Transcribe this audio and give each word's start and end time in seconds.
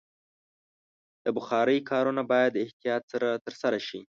د 1.23 1.25
بخارۍ 1.37 1.79
کارونه 1.89 2.21
باید 2.31 2.51
د 2.53 2.57
احتیاط 2.65 3.03
سره 3.11 3.29
ترسره 3.45 3.79
شي. 3.87 3.99